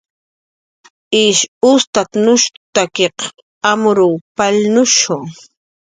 Ish 1.23 1.43
ustatnushstakiq 1.73 3.17
amurw 3.71 4.11
palnushu 4.37 5.17